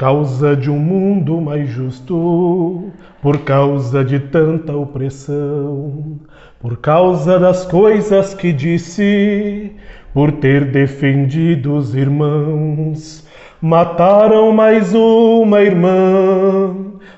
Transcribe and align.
causa 0.00 0.56
de 0.56 0.70
um 0.70 0.78
mundo 0.78 1.42
mais 1.42 1.68
justo, 1.68 2.90
por 3.20 3.40
causa 3.40 4.02
de 4.02 4.18
tanta 4.18 4.74
opressão, 4.74 6.18
por 6.58 6.78
causa 6.78 7.38
das 7.38 7.66
coisas 7.66 8.32
que 8.32 8.50
disse, 8.50 9.70
por 10.14 10.32
ter 10.32 10.64
defendido 10.64 11.76
os 11.76 11.94
irmãos, 11.94 13.28
mataram 13.60 14.52
mais 14.52 14.94
uma 14.94 15.60
irmã, 15.60 16.74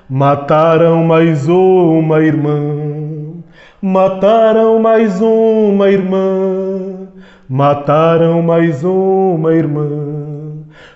mataram 0.09 1.05
mais 1.05 1.47
uma 1.47 2.19
irmã, 2.19 3.45
mataram 3.81 4.81
mais 4.81 5.21
uma 5.21 5.89
irmã, 5.89 7.07
mataram 7.47 8.41
mais 8.41 8.83
uma 8.83 9.53
irmã. 9.53 10.12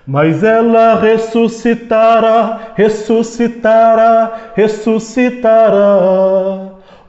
Mas 0.07 0.41
ela 0.41 0.95
ressuscitará, 0.95 2.71
ressuscitará, 2.75 4.51
ressuscitará. 4.55 5.77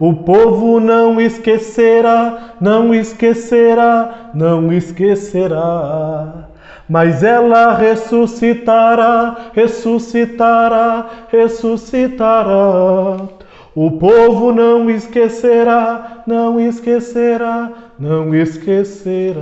O 0.00 0.14
povo 0.14 0.80
não 0.80 1.20
esquecerá, 1.20 2.54
não 2.60 2.92
esquecerá, 2.92 4.30
não 4.34 4.72
esquecerá. 4.72 6.48
Mas 6.88 7.22
ela 7.22 7.74
ressuscitará, 7.74 9.50
ressuscitará, 9.52 11.06
ressuscitará. 11.30 13.28
O 13.76 13.92
povo 13.92 14.52
não 14.52 14.90
esquecerá, 14.90 16.24
não 16.26 16.58
esquecerá, 16.58 17.70
não 17.96 18.34
esquecerá. 18.34 19.38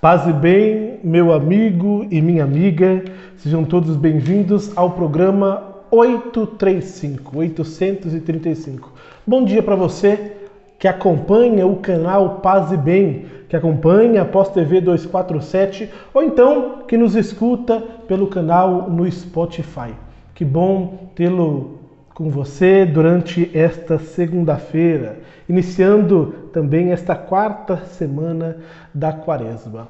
Paz 0.00 0.28
e 0.28 0.32
bem, 0.32 1.00
meu 1.02 1.32
amigo 1.32 2.06
e 2.08 2.22
minha 2.22 2.44
amiga, 2.44 3.02
sejam 3.36 3.64
todos 3.64 3.96
bem-vindos 3.96 4.70
ao 4.78 4.92
programa 4.92 5.74
835, 5.90 7.36
835. 7.36 8.92
Bom 9.26 9.44
dia 9.44 9.60
para 9.60 9.74
você 9.74 10.36
que 10.78 10.86
acompanha 10.86 11.66
o 11.66 11.78
canal 11.78 12.36
Paz 12.36 12.70
e 12.70 12.76
Bem, 12.76 13.26
que 13.48 13.56
acompanha 13.56 14.22
a 14.22 14.24
Pós 14.24 14.50
TV 14.50 14.80
247 14.80 15.90
ou 16.14 16.22
então 16.22 16.84
que 16.86 16.96
nos 16.96 17.16
escuta 17.16 17.80
pelo 18.06 18.28
canal 18.28 18.88
no 18.88 19.10
Spotify. 19.10 19.92
Que 20.32 20.44
bom 20.44 21.10
tê-lo 21.16 21.77
com 22.18 22.30
você 22.30 22.84
durante 22.84 23.48
esta 23.54 23.96
segunda-feira, 23.96 25.20
iniciando 25.48 26.34
também 26.52 26.90
esta 26.90 27.14
quarta 27.14 27.76
semana 27.76 28.56
da 28.92 29.12
quaresma. 29.12 29.86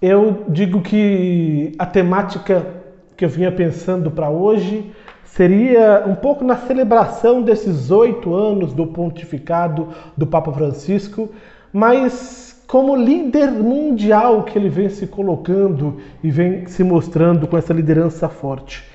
Eu 0.00 0.44
digo 0.46 0.82
que 0.82 1.72
a 1.78 1.86
temática 1.86 2.66
que 3.16 3.24
eu 3.24 3.30
vinha 3.30 3.50
pensando 3.50 4.10
para 4.10 4.28
hoje 4.28 4.92
seria 5.24 6.04
um 6.06 6.14
pouco 6.14 6.44
na 6.44 6.58
celebração 6.58 7.40
desses 7.40 7.90
oito 7.90 8.34
anos 8.34 8.74
do 8.74 8.88
pontificado 8.88 9.88
do 10.14 10.26
Papa 10.26 10.52
Francisco, 10.52 11.30
mas 11.72 12.62
como 12.66 12.94
líder 12.94 13.50
mundial 13.50 14.42
que 14.42 14.58
ele 14.58 14.68
vem 14.68 14.90
se 14.90 15.06
colocando 15.06 15.96
e 16.22 16.30
vem 16.30 16.66
se 16.66 16.84
mostrando 16.84 17.46
com 17.46 17.56
essa 17.56 17.72
liderança 17.72 18.28
forte. 18.28 18.92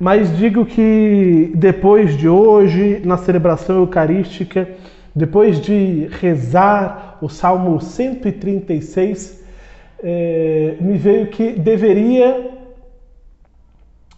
Mas 0.00 0.34
digo 0.34 0.64
que 0.64 1.52
depois 1.54 2.16
de 2.16 2.26
hoje, 2.26 3.02
na 3.04 3.18
celebração 3.18 3.76
eucarística, 3.76 4.66
depois 5.14 5.60
de 5.60 6.08
rezar 6.12 7.18
o 7.20 7.28
Salmo 7.28 7.78
136, 7.78 9.44
é, 10.02 10.76
me 10.80 10.96
veio 10.96 11.26
que 11.26 11.52
deveria 11.52 12.50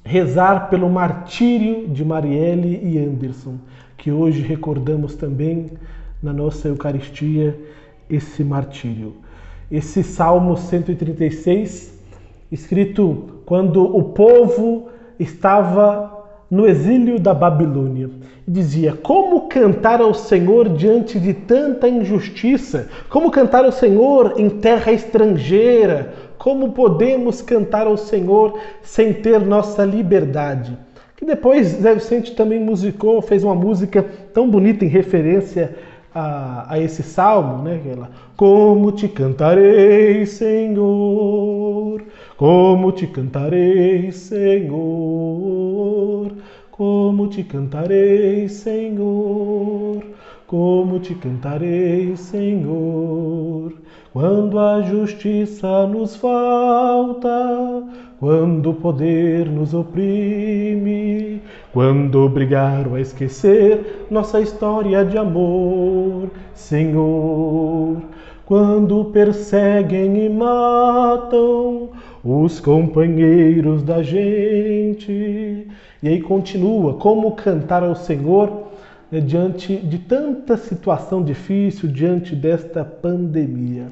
rezar 0.04 0.71
pelo 0.71 0.88
martírio 0.88 1.88
de 1.88 2.04
Marielle 2.04 2.78
e 2.81 2.97
Anderson, 3.04 3.56
que 3.97 4.12
hoje 4.12 4.41
recordamos 4.41 5.16
também 5.16 5.72
na 6.22 6.32
nossa 6.32 6.69
Eucaristia 6.69 7.59
esse 8.09 8.44
martírio. 8.44 9.16
Esse 9.69 10.04
Salmo 10.04 10.56
136, 10.56 11.98
escrito 12.53 13.41
quando 13.44 13.82
o 13.82 14.04
povo 14.04 14.91
estava 15.18 16.22
no 16.50 16.66
exílio 16.66 17.18
da 17.18 17.32
Babilônia. 17.32 18.10
Dizia: 18.46 18.92
Como 18.92 19.48
cantar 19.48 20.00
ao 20.00 20.12
Senhor 20.12 20.68
diante 20.68 21.18
de 21.18 21.32
tanta 21.32 21.88
injustiça? 21.88 22.88
Como 23.08 23.30
cantar 23.30 23.64
ao 23.64 23.72
Senhor 23.72 24.34
em 24.36 24.50
terra 24.50 24.92
estrangeira? 24.92 26.12
Como 26.36 26.72
podemos 26.72 27.40
cantar 27.40 27.86
ao 27.86 27.96
Senhor 27.96 28.58
sem 28.82 29.12
ter 29.12 29.40
nossa 29.40 29.84
liberdade? 29.84 30.76
Que 31.16 31.24
depois 31.24 31.68
Zé 31.68 31.94
Vicente 31.94 32.34
também 32.34 32.58
musicou, 32.58 33.22
fez 33.22 33.44
uma 33.44 33.54
música 33.54 34.04
tão 34.34 34.50
bonita 34.50 34.84
em 34.84 34.88
referência 34.88 35.74
a, 36.14 36.74
a 36.74 36.80
esse 36.80 37.02
salmo, 37.02 37.62
né? 37.62 37.80
Ela, 37.88 38.10
Como 38.36 38.90
te 38.92 39.08
cantarei, 39.08 40.26
Senhor? 40.26 42.02
Como 42.37 42.93
te 42.93 43.06
cantarei, 43.06 44.10
Senhor? 44.10 44.72
Como 46.70 47.28
te 47.28 47.44
cantarei, 47.44 48.48
Senhor? 48.48 50.03
Como 50.47 50.98
te 50.98 51.15
cantarei, 51.15 52.16
Senhor? 52.16 53.75
Quando 54.12 54.59
a 54.59 54.82
justiça 54.82 55.87
nos 55.87 56.16
falta, 56.16 57.84
quando 58.19 58.71
o 58.71 58.75
poder 58.75 59.50
nos 59.50 59.75
oprime, 59.75 61.42
quando 61.72 62.22
obrigaram 62.22 62.94
a 62.94 63.00
esquecer 63.00 64.06
nossa 64.10 64.41
história 64.41 65.04
de 65.04 65.19
amor, 65.19 66.31
Senhor. 66.54 68.03
Quando 68.44 69.06
perseguem 69.06 70.26
e 70.26 70.28
matam 70.28 71.91
os 72.25 72.60
companheiros 72.60 73.83
da 73.83 74.03
gente. 74.03 75.66
E 76.03 76.09
aí 76.09 76.21
continua, 76.21 76.94
como 76.94 77.33
cantar 77.33 77.83
ao 77.83 77.94
Senhor 77.94 78.69
né, 79.10 79.21
diante 79.21 79.77
de 79.77 79.99
tanta 79.99 80.56
situação 80.56 81.22
difícil, 81.22 81.88
diante 81.88 82.34
desta 82.34 82.84
pandemia. 82.84 83.87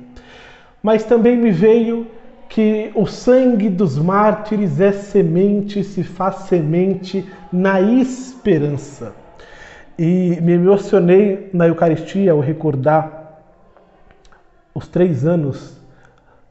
Mas 0.83 1.05
também 1.05 1.37
me 1.37 1.51
veio 1.51 2.07
que 2.49 2.91
o 2.95 3.07
sangue 3.07 3.69
dos 3.69 3.97
mártires 3.97 4.81
é 4.81 4.91
semente, 4.91 5.85
se 5.85 6.03
faz 6.03 6.37
semente 6.49 7.25
na 7.53 7.81
esperança. 7.81 9.15
E 9.99 10.39
me 10.41 10.53
emocionei 10.53 11.51
na 11.53 11.69
Eucaristia 11.69 12.33
ao 12.33 12.41
recordar 12.41 13.43
os 14.75 14.89
três 14.89 15.27
anos 15.27 15.80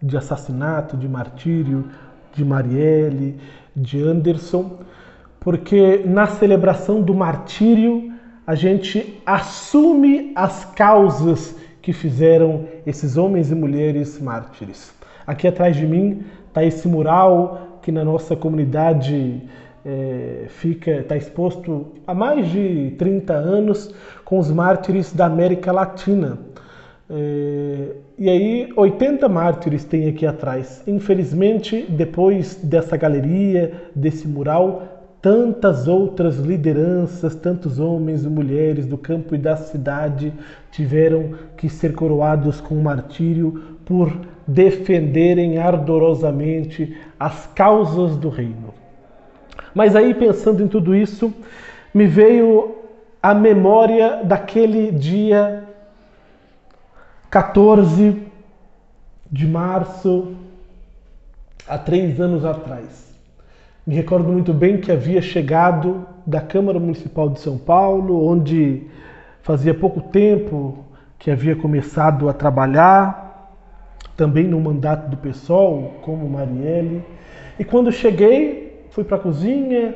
de 0.01 0.17
assassinato, 0.17 0.97
de 0.97 1.07
martírio, 1.07 1.85
de 2.33 2.45
Marielle, 2.45 3.39
de 3.75 4.01
Anderson, 4.01 4.79
porque 5.39 6.03
na 6.05 6.27
celebração 6.27 7.01
do 7.01 7.13
martírio 7.13 8.11
a 8.45 8.55
gente 8.55 9.21
assume 9.25 10.31
as 10.35 10.65
causas 10.65 11.55
que 11.81 11.93
fizeram 11.93 12.65
esses 12.85 13.15
homens 13.15 13.51
e 13.51 13.55
mulheres 13.55 14.19
mártires. 14.19 14.93
Aqui 15.25 15.47
atrás 15.47 15.75
de 15.75 15.85
mim 15.85 16.23
está 16.47 16.63
esse 16.63 16.87
mural 16.87 17.79
que 17.81 17.91
na 17.91 18.03
nossa 18.03 18.35
comunidade 18.35 19.43
é, 19.85 20.45
fica 20.49 20.91
está 20.91 21.15
exposto 21.15 21.93
há 22.05 22.13
mais 22.13 22.49
de 22.49 22.95
30 22.97 23.33
anos 23.33 23.93
com 24.25 24.37
os 24.39 24.51
mártires 24.51 25.13
da 25.13 25.25
América 25.25 25.71
Latina. 25.71 26.37
É, 27.09 27.95
e 28.19 28.29
aí, 28.29 28.69
80 28.75 29.27
mártires 29.27 29.83
tem 29.83 30.07
aqui 30.07 30.25
atrás. 30.25 30.83
Infelizmente, 30.85 31.85
depois 31.89 32.55
dessa 32.55 32.95
galeria, 32.95 33.71
desse 33.95 34.27
mural, 34.27 34.99
tantas 35.21 35.87
outras 35.87 36.37
lideranças, 36.37 37.35
tantos 37.35 37.79
homens 37.79 38.23
e 38.23 38.29
mulheres 38.29 38.85
do 38.85 38.97
campo 38.97 39.35
e 39.35 39.37
da 39.37 39.57
cidade 39.57 40.31
tiveram 40.71 41.31
que 41.57 41.67
ser 41.67 41.93
coroados 41.93 42.61
com 42.61 42.75
martírio 42.75 43.77
por 43.83 44.15
defenderem 44.47 45.57
ardorosamente 45.57 46.95
as 47.19 47.47
causas 47.47 48.15
do 48.17 48.29
reino. 48.29 48.73
Mas 49.73 49.95
aí, 49.95 50.13
pensando 50.13 50.63
em 50.63 50.67
tudo 50.67 50.95
isso, 50.95 51.33
me 51.93 52.05
veio 52.05 52.75
a 53.21 53.33
memória 53.33 54.21
daquele 54.23 54.91
dia 54.91 55.68
14 57.29 58.23
de 59.31 59.47
março, 59.47 60.33
há 61.67 61.77
três 61.77 62.19
anos 62.19 62.43
atrás. 62.43 63.13
Me 63.85 63.93
recordo 63.93 64.31
muito 64.31 64.51
bem 64.51 64.79
que 64.79 64.91
havia 64.91 65.21
chegado 65.21 66.07
da 66.25 66.41
Câmara 66.41 66.79
Municipal 66.79 67.29
de 67.29 67.39
São 67.39 67.55
Paulo, 67.57 68.27
onde 68.27 68.87
fazia 69.43 69.75
pouco 69.75 70.01
tempo 70.01 70.83
que 71.19 71.29
havia 71.29 71.55
começado 71.55 72.27
a 72.27 72.33
trabalhar, 72.33 73.53
também 74.17 74.47
no 74.47 74.59
mandato 74.59 75.09
do 75.09 75.17
PSOL, 75.17 75.99
como 76.01 76.27
Marielle. 76.27 77.03
E 77.59 77.63
quando 77.63 77.91
cheguei, 77.91 78.87
fui 78.89 79.03
para 79.03 79.17
a 79.17 79.19
cozinha 79.19 79.95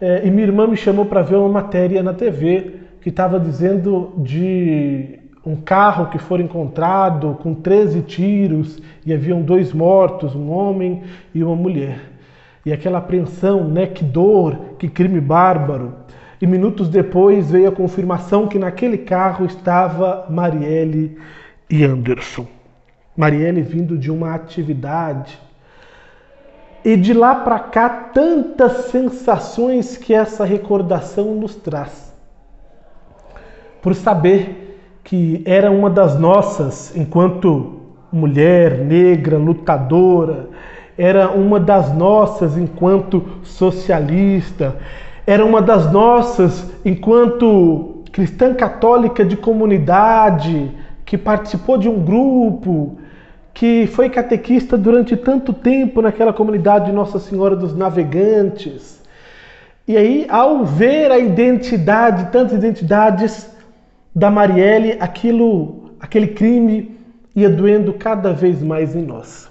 é, 0.00 0.26
e 0.26 0.30
minha 0.32 0.48
irmã 0.48 0.66
me 0.66 0.76
chamou 0.76 1.04
para 1.04 1.22
ver 1.22 1.36
uma 1.36 1.48
matéria 1.48 2.02
na 2.02 2.12
TV 2.12 2.80
que 3.00 3.08
estava 3.08 3.38
dizendo 3.38 4.12
de 4.16 5.20
um 5.46 5.54
carro 5.54 6.10
que 6.10 6.18
foi 6.18 6.42
encontrado 6.42 7.38
com 7.40 7.54
13 7.54 8.02
tiros 8.02 8.82
e 9.06 9.14
haviam 9.14 9.40
dois 9.40 9.72
mortos, 9.72 10.34
um 10.34 10.50
homem 10.50 11.04
e 11.32 11.44
uma 11.44 11.54
mulher. 11.54 12.00
E 12.64 12.72
aquela 12.72 12.98
apreensão, 12.98 13.62
né? 13.62 13.86
Que 13.86 14.04
dor, 14.04 14.58
que 14.76 14.88
crime 14.88 15.20
bárbaro. 15.20 15.94
E 16.42 16.46
minutos 16.48 16.88
depois 16.88 17.48
veio 17.48 17.68
a 17.68 17.72
confirmação 17.72 18.48
que 18.48 18.58
naquele 18.58 18.98
carro 18.98 19.46
estava 19.46 20.26
Marielle 20.28 21.16
e 21.70 21.84
Anderson. 21.84 22.46
Marielle 23.16 23.62
vindo 23.62 23.96
de 23.96 24.10
uma 24.10 24.34
atividade. 24.34 25.38
E 26.84 26.96
de 26.96 27.14
lá 27.14 27.36
para 27.36 27.60
cá, 27.60 27.88
tantas 27.88 28.86
sensações 28.86 29.96
que 29.96 30.12
essa 30.12 30.44
recordação 30.44 31.36
nos 31.36 31.54
traz. 31.54 32.12
Por 33.80 33.94
saber 33.94 34.65
que 35.06 35.40
era 35.46 35.70
uma 35.70 35.88
das 35.88 36.18
nossas, 36.18 36.92
enquanto 36.96 37.74
mulher 38.12 38.78
negra, 38.78 39.38
lutadora, 39.38 40.48
era 40.98 41.30
uma 41.30 41.60
das 41.60 41.94
nossas 41.94 42.58
enquanto 42.58 43.22
socialista, 43.44 44.74
era 45.24 45.44
uma 45.44 45.62
das 45.62 45.92
nossas 45.92 46.72
enquanto 46.84 48.02
cristã 48.10 48.52
católica 48.52 49.24
de 49.24 49.36
comunidade, 49.36 50.72
que 51.04 51.16
participou 51.16 51.78
de 51.78 51.88
um 51.88 52.04
grupo, 52.04 52.98
que 53.54 53.86
foi 53.86 54.10
catequista 54.10 54.76
durante 54.76 55.16
tanto 55.16 55.52
tempo 55.52 56.02
naquela 56.02 56.32
comunidade 56.32 56.86
de 56.86 56.92
Nossa 56.92 57.20
Senhora 57.20 57.54
dos 57.54 57.76
Navegantes. 57.76 59.00
E 59.86 59.96
aí, 59.96 60.26
ao 60.28 60.64
ver 60.64 61.12
a 61.12 61.18
identidade, 61.18 62.32
tantas 62.32 62.54
identidades 62.54 63.54
da 64.16 64.30
Marielle, 64.30 64.96
aquilo, 64.98 65.90
aquele 66.00 66.28
crime 66.28 66.98
ia 67.34 67.50
doendo 67.50 67.92
cada 67.92 68.32
vez 68.32 68.62
mais 68.62 68.96
em 68.96 69.02
nós. 69.02 69.50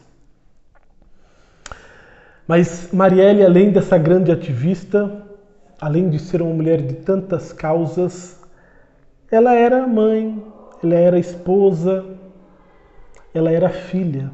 Mas 2.48 2.90
Marielle, 2.92 3.46
além 3.46 3.70
dessa 3.70 3.96
grande 3.96 4.32
ativista, 4.32 5.24
além 5.80 6.10
de 6.10 6.18
ser 6.18 6.42
uma 6.42 6.52
mulher 6.52 6.82
de 6.82 6.96
tantas 6.96 7.54
causas, 7.54 8.42
ela 9.32 9.54
era 9.54 9.86
mãe, 9.86 10.44
ela 10.84 10.96
era 10.96 11.20
esposa, 11.20 12.04
ela 13.36 13.52
era 13.52 13.70
filha. 13.70 14.32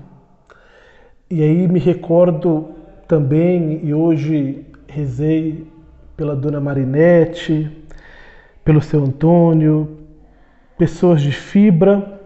E 1.30 1.44
aí 1.44 1.68
me 1.68 1.80
recordo 1.80 2.69
também, 3.06 3.81
e 3.84 3.94
hoje 3.94 4.66
rezei 4.88 5.68
pela 6.16 6.38
dona 6.38 6.62
Marinette, 6.62 7.69
pelo 8.63 8.81
seu 8.81 9.04
Antônio, 9.04 10.00
pessoas 10.81 11.22
de 11.22 11.31
fibra, 11.31 12.19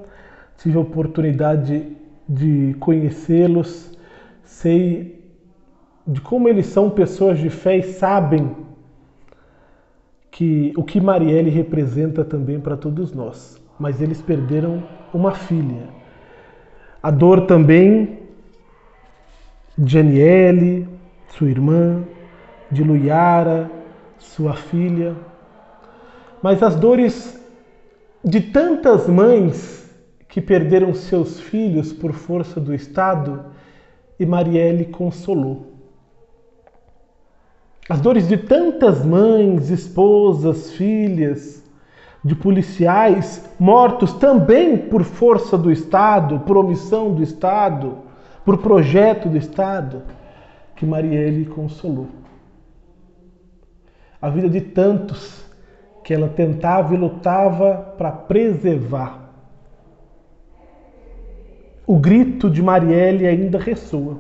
tive 0.56 0.78
a 0.78 0.80
oportunidade 0.80 1.92
de 2.26 2.74
conhecê-los, 2.80 3.92
sei 4.46 5.22
de 6.08 6.22
como 6.22 6.48
eles 6.48 6.68
são 6.68 6.90
pessoas 6.90 7.38
de 7.38 7.50
fé 7.50 7.76
e 7.76 7.84
sabem 7.84 8.56
que 10.32 10.72
o 10.78 10.86
que 10.86 11.02
Marielle 11.02 11.50
representa 11.50 12.24
também 12.24 12.58
para 12.58 12.78
todos 12.78 13.12
nós. 13.12 13.62
Mas 13.78 14.02
eles 14.02 14.22
perderam 14.22 14.82
uma 15.14 15.34
filha. 15.34 15.90
A 17.04 17.12
dor 17.12 17.42
também 17.48 18.20
de 19.78 20.00
Aniele, 20.00 20.88
sua 21.28 21.50
irmã, 21.50 22.06
de 22.72 22.86
Luiara, 22.86 23.70
sua 24.18 24.54
filha. 24.54 25.14
Mas 26.42 26.64
as 26.64 26.78
dores 26.78 27.44
de 28.26 28.42
tantas 28.42 29.08
mães 29.08 29.88
que 30.28 30.42
perderam 30.42 30.96
seus 30.96 31.40
filhos 31.40 31.94
por 31.94 32.12
força 32.12 32.60
do 32.60 32.74
Estado 32.74 33.46
e 34.20 34.26
Marielle 34.26 34.86
consolou. 34.86 35.74
As 37.88 38.02
dores 38.02 38.28
de 38.28 38.36
tantas 38.36 39.06
mães, 39.06 39.70
esposas, 39.70 40.72
filhas, 40.72 41.64
de 42.24 42.34
policiais 42.34 43.48
mortos 43.60 44.14
também 44.14 44.76
por 44.76 45.04
força 45.04 45.56
do 45.56 45.72
Estado, 45.72 46.40
por 46.40 46.58
omissão 46.58 47.14
do 47.14 47.22
Estado, 47.22 48.00
por 48.44 48.58
projeto 48.58 49.30
do 49.30 49.38
Estado, 49.38 50.02
que 50.76 50.84
Marielle 50.84 51.46
consolou. 51.46 52.08
A 54.20 54.30
vida 54.30 54.50
de 54.50 54.62
tantos 54.62 55.45
que 56.06 56.14
ela 56.14 56.30
tentava 56.30 56.94
e 56.94 56.98
lutava 56.98 57.96
para 57.98 58.12
preservar. 58.12 59.28
O 61.88 61.98
grito 61.98 62.48
de 62.48 62.62
Marielle 62.62 63.26
ainda 63.26 63.58
ressoa. 63.58 64.20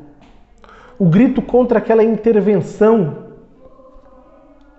O 0.97 1.05
grito 1.05 1.43
contra 1.43 1.77
aquela 1.77 2.03
intervenção 2.03 3.25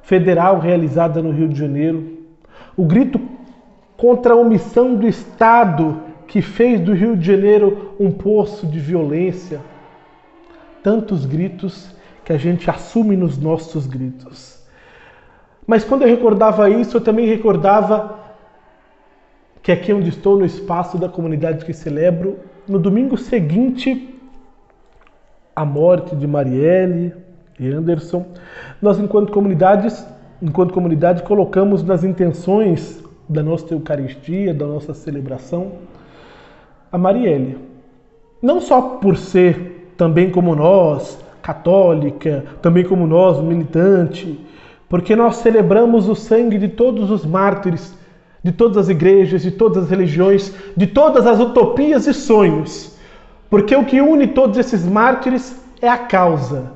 federal 0.03 0.59
realizada 0.59 1.23
no 1.23 1.31
Rio 1.31 1.49
de 1.49 1.57
Janeiro, 1.57 2.25
o 2.77 2.85
grito 2.85 3.21
contra 3.97 4.35
a 4.35 4.37
omissão 4.37 4.97
do 4.97 5.07
Estado 5.07 6.03
que 6.27 6.43
fez 6.43 6.81
do 6.81 6.93
Rio 6.93 7.17
de 7.17 7.25
Janeiro 7.25 7.95
um 8.01 8.11
poço 8.11 8.67
de 8.67 8.81
violência. 8.81 9.61
Tantos 10.83 11.25
gritos 11.25 11.95
que 12.25 12.33
a 12.33 12.37
gente 12.37 12.69
assume 12.69 13.17
nos 13.17 13.39
nossos 13.39 13.87
gritos. 13.87 14.56
Mas 15.67 15.85
quando 15.85 16.03
eu 16.03 16.09
recordava 16.09 16.71
isso, 16.71 16.97
eu 16.97 17.01
também 17.01 17.27
recordava 17.27 18.21
que 19.63 19.73
aqui 19.73 19.93
onde 19.93 20.11
estou, 20.11 20.39
no 20.39 20.45
espaço 20.45 20.97
da 20.97 21.09
comunidade 21.09 21.65
que 21.65 21.73
celebro, 21.73 22.39
no 22.69 22.79
domingo 22.79 23.17
seguinte 23.17 24.15
à 25.55 25.65
morte 25.65 26.15
de 26.15 26.27
Marielle, 26.27 27.13
e 27.59 27.69
Anderson, 27.69 28.27
nós 28.81 28.99
enquanto 28.99 29.33
comunidades, 29.33 30.07
enquanto 30.43 30.75
comunidade 30.75 31.23
colocamos 31.23 31.83
nas 31.83 32.05
intenções 32.05 33.03
da 33.29 33.43
nossa 33.43 33.73
Eucaristia, 33.73 34.53
da 34.53 34.67
nossa 34.67 34.95
celebração, 34.95 35.73
a 36.93 36.99
Marielle. 36.99 37.59
Não 38.43 38.61
só 38.61 38.81
por 38.83 39.17
ser 39.17 39.93
também 39.97 40.31
como 40.31 40.55
nós, 40.55 41.19
católica, 41.43 42.45
também 42.61 42.85
como 42.85 43.07
nós, 43.07 43.41
militante, 43.41 44.39
porque 44.89 45.17
nós 45.17 45.37
celebramos 45.37 46.09
o 46.09 46.15
sangue 46.15 46.59
de 46.59 46.69
todos 46.69 47.11
os 47.11 47.27
mártires, 47.27 47.95
de 48.43 48.53
todas 48.53 48.77
as 48.77 48.89
igrejas, 48.89 49.43
de 49.43 49.51
todas 49.51 49.85
as 49.85 49.91
religiões, 49.91 50.53
de 50.77 50.87
todas 50.87 51.27
as 51.27 51.41
utopias 51.41 52.07
e 52.07 52.15
sonhos. 52.15 52.97
Porque 53.51 53.75
o 53.75 53.85
que 53.85 54.01
une 54.01 54.29
todos 54.29 54.59
esses 54.59 54.85
mártires 54.87 55.61
é 55.81 55.89
a 55.89 55.99
causa, 55.99 56.73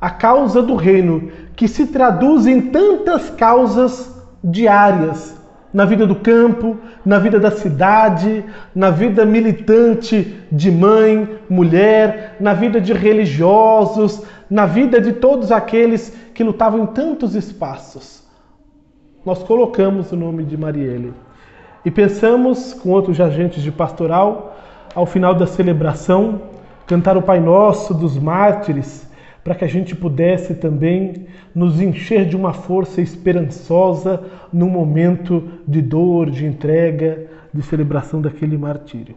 a 0.00 0.10
causa 0.10 0.62
do 0.62 0.74
reino, 0.74 1.30
que 1.54 1.68
se 1.68 1.86
traduz 1.86 2.46
em 2.46 2.60
tantas 2.60 3.30
causas 3.30 4.12
diárias 4.42 5.35
na 5.76 5.84
vida 5.84 6.06
do 6.06 6.14
campo, 6.14 6.78
na 7.04 7.18
vida 7.18 7.38
da 7.38 7.50
cidade, 7.50 8.42
na 8.74 8.88
vida 8.88 9.26
militante 9.26 10.34
de 10.50 10.70
mãe, 10.70 11.38
mulher, 11.50 12.34
na 12.40 12.54
vida 12.54 12.80
de 12.80 12.94
religiosos, 12.94 14.22
na 14.48 14.64
vida 14.64 14.98
de 14.98 15.12
todos 15.12 15.52
aqueles 15.52 16.16
que 16.32 16.42
lutavam 16.42 16.84
em 16.84 16.86
tantos 16.86 17.34
espaços. 17.34 18.26
Nós 19.22 19.42
colocamos 19.42 20.10
o 20.12 20.16
nome 20.16 20.44
de 20.44 20.56
Marielle 20.56 21.12
e 21.84 21.90
pensamos 21.90 22.72
com 22.72 22.88
outros 22.88 23.20
agentes 23.20 23.62
de 23.62 23.70
pastoral, 23.70 24.56
ao 24.94 25.04
final 25.04 25.34
da 25.34 25.46
celebração, 25.46 26.40
cantar 26.86 27.18
o 27.18 27.22
Pai 27.22 27.38
Nosso 27.38 27.92
dos 27.92 28.16
mártires 28.16 29.05
para 29.46 29.54
que 29.54 29.64
a 29.64 29.68
gente 29.68 29.94
pudesse 29.94 30.56
também 30.56 31.28
nos 31.54 31.80
encher 31.80 32.26
de 32.26 32.34
uma 32.34 32.52
força 32.52 33.00
esperançosa 33.00 34.24
no 34.52 34.66
momento 34.66 35.60
de 35.68 35.80
dor, 35.80 36.32
de 36.32 36.44
entrega, 36.44 37.28
de 37.54 37.62
celebração 37.62 38.20
daquele 38.20 38.58
martírio. 38.58 39.14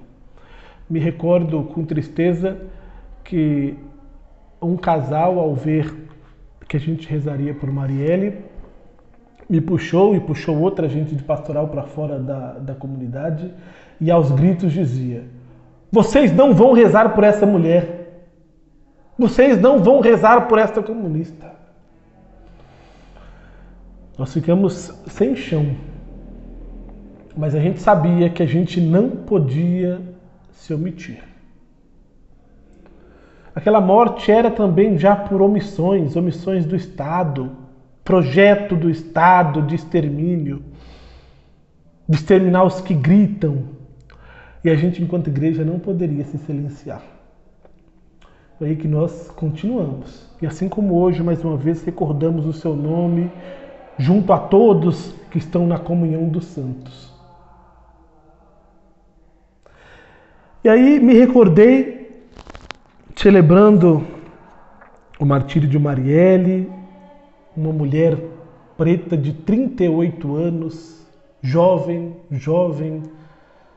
Me 0.87 0.99
recordo 0.99 1.63
com 1.63 1.83
tristeza 1.83 2.61
que 3.23 3.73
um 4.61 4.77
casal, 4.77 5.39
ao 5.39 5.55
ver 5.55 5.91
que 6.67 6.77
a 6.77 6.79
gente 6.79 7.09
rezaria 7.09 7.55
por 7.55 7.71
Marielle, 7.71 8.35
me 9.49 9.59
puxou 9.59 10.15
e 10.15 10.19
puxou 10.19 10.61
outra 10.61 10.87
gente 10.87 11.15
de 11.15 11.23
pastoral 11.23 11.69
para 11.69 11.81
fora 11.81 12.19
da, 12.19 12.51
da 12.51 12.75
comunidade 12.75 13.51
e 13.99 14.11
aos 14.11 14.29
gritos 14.29 14.71
dizia: 14.71 15.23
Vocês 15.91 16.31
não 16.31 16.53
vão 16.53 16.73
rezar 16.73 17.15
por 17.15 17.23
essa 17.23 17.47
mulher. 17.47 17.98
Vocês 19.19 19.59
não 19.59 19.83
vão 19.83 19.99
rezar 19.99 20.47
por 20.47 20.57
esta 20.57 20.81
comunista. 20.81 21.51
Nós 24.17 24.33
ficamos 24.33 24.93
sem 25.07 25.35
chão. 25.35 25.75
Mas 27.35 27.53
a 27.53 27.59
gente 27.59 27.81
sabia 27.81 28.29
que 28.29 28.41
a 28.41 28.45
gente 28.45 28.79
não 28.79 29.09
podia 29.09 30.01
se 30.53 30.73
omitir. 30.73 31.21
Aquela 33.53 33.81
morte 33.81 34.31
era 34.31 34.49
também 34.49 34.97
já 34.97 35.17
por 35.17 35.41
omissões, 35.41 36.15
omissões 36.15 36.65
do 36.65 36.77
Estado, 36.77 37.51
projeto 38.05 38.73
do 38.73 38.89
Estado 38.89 39.61
de 39.63 39.75
extermínio, 39.75 40.63
de 42.07 42.15
exterminar 42.15 42.63
os 42.63 42.79
que 42.79 42.93
gritam. 42.93 43.65
E 44.63 44.69
a 44.69 44.75
gente, 44.75 45.03
enquanto 45.03 45.27
igreja, 45.27 45.65
não 45.65 45.77
poderia 45.77 46.23
se 46.23 46.37
silenciar. 46.37 47.18
Aí 48.61 48.75
que 48.75 48.87
nós 48.87 49.31
continuamos. 49.35 50.27
E 50.41 50.45
assim 50.45 50.67
como 50.67 50.99
hoje, 50.99 51.23
mais 51.23 51.43
uma 51.43 51.55
vez, 51.55 51.83
recordamos 51.83 52.45
o 52.45 52.51
seu 52.51 52.75
nome 52.75 53.31
junto 53.97 54.33
a 54.33 54.37
todos 54.37 55.13
que 55.31 55.37
estão 55.37 55.65
na 55.65 55.77
comunhão 55.77 56.27
dos 56.27 56.45
santos. 56.45 57.13
E 60.61 60.67
aí 60.67 60.99
me 60.99 61.13
recordei, 61.13 62.25
celebrando 63.15 64.05
o 65.17 65.25
martírio 65.25 65.67
de 65.67 65.79
Marielle, 65.79 66.69
uma 67.55 67.71
mulher 67.71 68.17
preta 68.77 69.15
de 69.15 69.33
38 69.33 70.35
anos, 70.35 71.05
jovem, 71.41 72.15
jovem, 72.31 73.03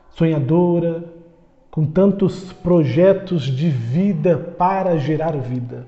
sonhadora, 0.09 1.12
com 1.73 1.87
tantos 1.87 2.53
projetos 2.53 3.41
de 3.41 3.67
vida 3.67 4.37
para 4.59 4.95
gerar 4.99 5.35
vida. 5.37 5.87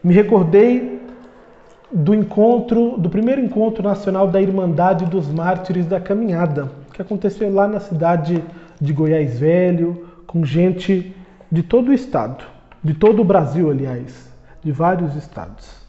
Me 0.00 0.14
recordei 0.14 1.02
do 1.90 2.14
encontro, 2.14 2.96
do 2.96 3.10
primeiro 3.10 3.40
encontro 3.40 3.82
nacional 3.82 4.28
da 4.28 4.40
Irmandade 4.40 5.04
dos 5.06 5.26
Mártires 5.26 5.86
da 5.86 6.00
Caminhada, 6.00 6.70
que 6.94 7.02
aconteceu 7.02 7.52
lá 7.52 7.66
na 7.66 7.80
cidade 7.80 8.44
de 8.80 8.92
Goiás 8.92 9.40
Velho, 9.40 10.06
com 10.24 10.44
gente 10.44 11.12
de 11.50 11.64
todo 11.64 11.88
o 11.88 11.92
estado, 11.92 12.44
de 12.80 12.94
todo 12.94 13.22
o 13.22 13.24
Brasil, 13.24 13.72
aliás, 13.72 14.32
de 14.62 14.70
vários 14.70 15.16
estados 15.16 15.82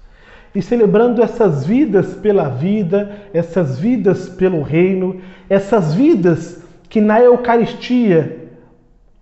e 0.56 0.62
celebrando 0.62 1.22
essas 1.22 1.66
vidas 1.68 2.16
pela 2.16 2.50
vida, 2.50 3.12
essas 3.32 3.80
vidas 3.80 4.28
pelo 4.30 4.64
reino, 4.64 5.22
essas 5.48 5.94
vidas 5.94 6.64
que 6.90 7.00
na 7.00 7.20
Eucaristia 7.20 8.43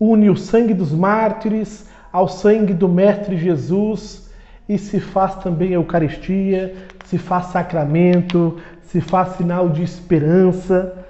une 0.01 0.29
o 0.31 0.35
sangue 0.35 0.73
dos 0.73 0.91
mártires 0.91 1.87
ao 2.11 2.27
sangue 2.27 2.73
do 2.73 2.89
Mestre 2.89 3.37
Jesus 3.37 4.27
e 4.67 4.79
se 4.79 4.99
faz 4.99 5.35
também 5.35 5.73
Eucaristia, 5.73 6.73
se 7.05 7.19
faz 7.19 7.45
sacramento, 7.47 8.59
se 8.81 8.99
faz 8.99 9.35
sinal 9.35 9.69
de 9.69 9.83
esperança. 9.83 11.05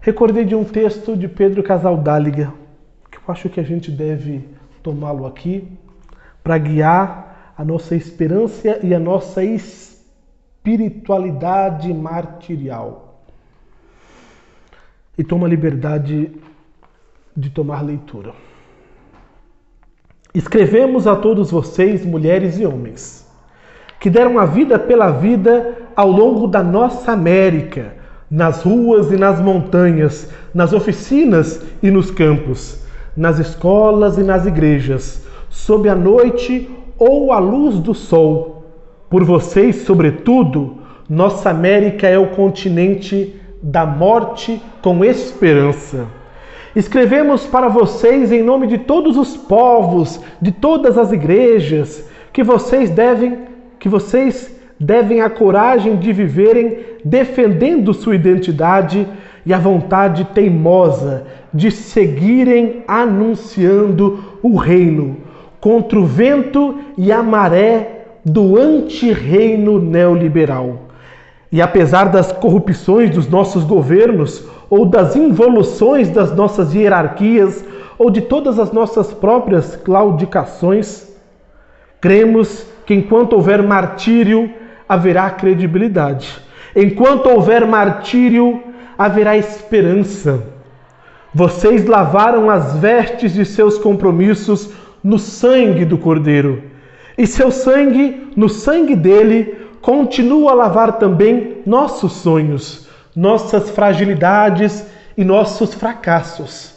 Recordei 0.00 0.46
de 0.46 0.54
um 0.54 0.64
texto 0.64 1.14
de 1.14 1.28
Pedro 1.28 1.62
Casaldáliga, 1.62 2.54
que 3.10 3.18
eu 3.18 3.22
acho 3.28 3.50
que 3.50 3.60
a 3.60 3.62
gente 3.62 3.90
deve 3.90 4.48
tomá-lo 4.82 5.26
aqui 5.26 5.68
para 6.42 6.56
guiar 6.56 7.52
a 7.58 7.64
nossa 7.64 7.94
esperança 7.94 8.78
e 8.82 8.94
a 8.94 8.98
nossa 8.98 9.44
espiritualidade 9.44 11.92
martirial. 11.92 13.22
E 15.18 15.22
toma 15.22 15.46
liberdade 15.46 16.32
de 17.36 17.50
tomar 17.50 17.82
leitura. 17.82 18.32
Escrevemos 20.34 21.06
a 21.06 21.14
todos 21.14 21.50
vocês, 21.50 22.06
mulheres 22.06 22.58
e 22.58 22.64
homens, 22.64 23.26
que 24.00 24.08
deram 24.08 24.38
a 24.38 24.46
vida 24.46 24.78
pela 24.78 25.10
vida 25.10 25.76
ao 25.94 26.10
longo 26.10 26.46
da 26.46 26.62
nossa 26.62 27.12
América, 27.12 27.94
nas 28.30 28.62
ruas 28.62 29.12
e 29.12 29.16
nas 29.16 29.40
montanhas, 29.40 30.30
nas 30.54 30.72
oficinas 30.72 31.62
e 31.82 31.90
nos 31.90 32.10
campos, 32.10 32.82
nas 33.14 33.38
escolas 33.38 34.16
e 34.16 34.22
nas 34.22 34.46
igrejas, 34.46 35.26
sob 35.50 35.88
a 35.88 35.94
noite 35.94 36.70
ou 36.98 37.30
a 37.30 37.38
luz 37.38 37.78
do 37.78 37.94
sol. 37.94 38.64
Por 39.10 39.24
vocês, 39.24 39.82
sobretudo, 39.82 40.78
nossa 41.08 41.50
América 41.50 42.08
é 42.08 42.18
o 42.18 42.28
continente 42.28 43.38
da 43.62 43.84
morte 43.84 44.62
com 44.80 45.04
esperança. 45.04 46.06
Escrevemos 46.74 47.46
para 47.46 47.68
vocês 47.68 48.32
em 48.32 48.42
nome 48.42 48.66
de 48.66 48.78
todos 48.78 49.18
os 49.18 49.36
povos, 49.36 50.20
de 50.40 50.50
todas 50.50 50.96
as 50.96 51.12
igrejas, 51.12 52.08
que 52.32 52.42
vocês 52.42 52.88
devem, 52.88 53.40
que 53.78 53.90
vocês 53.90 54.58
devem 54.80 55.20
a 55.20 55.28
coragem 55.28 55.96
de 55.96 56.12
viverem 56.12 56.78
defendendo 57.04 57.92
sua 57.92 58.14
identidade 58.14 59.06
e 59.44 59.52
a 59.52 59.58
vontade 59.58 60.24
teimosa 60.32 61.26
de 61.52 61.70
seguirem 61.70 62.82
anunciando 62.88 64.38
o 64.42 64.56
reino 64.56 65.18
contra 65.60 65.98
o 65.98 66.06
vento 66.06 66.78
e 66.96 67.12
a 67.12 67.22
maré 67.22 68.06
do 68.24 68.56
antirreino 68.56 69.78
neoliberal. 69.78 70.91
E 71.52 71.60
apesar 71.60 72.06
das 72.06 72.32
corrupções 72.32 73.10
dos 73.10 73.28
nossos 73.28 73.62
governos, 73.62 74.42
ou 74.70 74.86
das 74.86 75.14
involuções 75.14 76.08
das 76.08 76.34
nossas 76.34 76.74
hierarquias, 76.74 77.62
ou 77.98 78.10
de 78.10 78.22
todas 78.22 78.58
as 78.58 78.72
nossas 78.72 79.12
próprias 79.12 79.76
claudicações, 79.76 81.12
cremos 82.00 82.66
que 82.86 82.94
enquanto 82.94 83.34
houver 83.34 83.62
martírio, 83.62 84.50
haverá 84.88 85.28
credibilidade. 85.28 86.40
Enquanto 86.74 87.28
houver 87.28 87.66
martírio, 87.66 88.62
haverá 88.96 89.36
esperança. 89.36 90.42
Vocês 91.34 91.86
lavaram 91.86 92.48
as 92.48 92.76
vestes 92.76 93.34
de 93.34 93.44
seus 93.44 93.76
compromissos 93.76 94.70
no 95.04 95.18
sangue 95.18 95.84
do 95.84 95.98
Cordeiro. 95.98 96.62
E 97.16 97.26
seu 97.26 97.50
sangue, 97.50 98.30
no 98.34 98.48
sangue 98.48 98.96
dele, 98.96 99.61
continua 99.82 100.52
a 100.52 100.54
lavar 100.54 100.92
também 100.98 101.58
nossos 101.66 102.12
sonhos, 102.12 102.88
nossas 103.14 103.68
fragilidades 103.70 104.86
e 105.18 105.24
nossos 105.24 105.74
fracassos. 105.74 106.76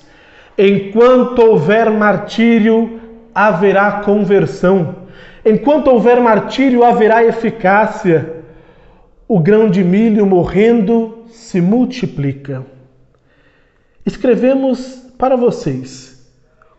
Enquanto 0.57 1.39
houver 1.39 1.91
martírio, 1.91 2.99
haverá 3.33 3.91
conversão. 4.03 4.95
Enquanto 5.45 5.87
houver 5.87 6.19
martírio, 6.19 6.83
haverá 6.83 7.23
eficácia. 7.23 8.43
O 9.27 9.39
grão 9.39 9.69
de 9.69 9.83
milho 9.83 10.25
morrendo 10.25 11.25
se 11.29 11.61
multiplica. 11.61 12.65
Escrevemos 14.05 15.03
para 15.17 15.35
vocês 15.35 16.15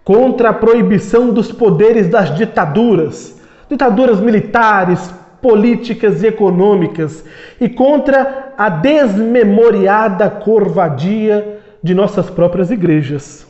contra 0.04 0.50
a 0.50 0.54
proibição 0.54 1.32
dos 1.32 1.50
poderes 1.50 2.08
das 2.08 2.34
ditaduras, 2.36 3.40
ditaduras 3.68 4.20
militares, 4.20 5.12
políticas 5.46 6.24
e 6.24 6.26
econômicas, 6.26 7.24
e 7.60 7.68
contra 7.68 8.52
a 8.58 8.68
desmemoriada 8.68 10.28
corvadia 10.28 11.60
de 11.80 11.94
nossas 11.94 12.28
próprias 12.28 12.72
igrejas. 12.72 13.46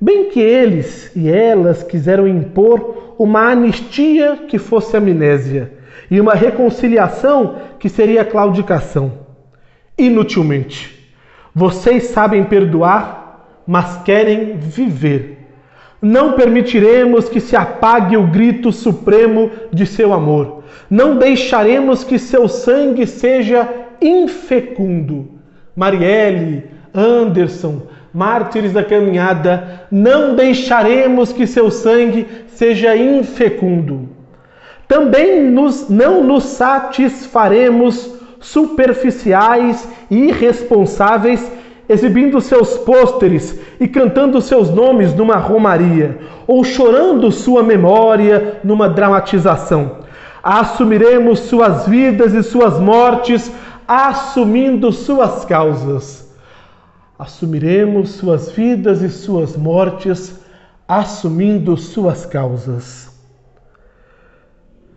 Bem 0.00 0.30
que 0.30 0.38
eles 0.38 1.10
e 1.16 1.28
elas 1.28 1.82
quiseram 1.82 2.28
impor 2.28 3.14
uma 3.18 3.48
anistia 3.48 4.44
que 4.46 4.60
fosse 4.60 4.96
amnésia 4.96 5.72
e 6.08 6.20
uma 6.20 6.34
reconciliação 6.34 7.56
que 7.80 7.88
seria 7.88 8.24
claudicação. 8.24 9.10
Inutilmente. 9.98 11.10
Vocês 11.52 12.04
sabem 12.04 12.44
perdoar, 12.44 13.64
mas 13.66 13.96
querem 14.04 14.56
viver 14.56 15.36
não 16.00 16.34
permitiremos 16.34 17.28
que 17.28 17.40
se 17.40 17.56
apague 17.56 18.16
o 18.16 18.26
grito 18.26 18.70
supremo 18.70 19.50
de 19.72 19.86
seu 19.86 20.12
amor. 20.12 20.55
Não 20.90 21.16
deixaremos 21.16 22.04
que 22.04 22.18
seu 22.18 22.48
sangue 22.48 23.06
seja 23.06 23.68
infecundo. 24.00 25.28
Marielle, 25.74 26.64
Anderson, 26.94 27.82
mártires 28.12 28.72
da 28.72 28.82
caminhada, 28.82 29.86
não 29.90 30.34
deixaremos 30.34 31.32
que 31.32 31.46
seu 31.46 31.70
sangue 31.70 32.26
seja 32.48 32.96
infecundo. 32.96 34.08
Também 34.88 35.42
nos, 35.42 35.88
não 35.88 36.24
nos 36.24 36.44
satisfaremos 36.44 38.14
superficiais 38.40 39.88
e 40.10 40.28
irresponsáveis 40.28 41.50
exibindo 41.88 42.40
seus 42.40 42.78
pôsteres 42.78 43.58
e 43.78 43.86
cantando 43.86 44.40
seus 44.40 44.70
nomes 44.70 45.14
numa 45.14 45.36
romaria, 45.36 46.18
ou 46.46 46.64
chorando 46.64 47.30
sua 47.30 47.62
memória 47.62 48.60
numa 48.64 48.88
dramatização. 48.88 50.05
Assumiremos 50.48 51.40
suas 51.40 51.88
vidas 51.88 52.32
e 52.32 52.42
suas 52.42 52.78
mortes, 52.78 53.50
assumindo 53.88 54.92
suas 54.92 55.44
causas. 55.44 56.32
Assumiremos 57.18 58.10
suas 58.10 58.52
vidas 58.52 59.02
e 59.02 59.08
suas 59.10 59.56
mortes, 59.56 60.38
assumindo 60.86 61.76
suas 61.76 62.24
causas. 62.24 63.12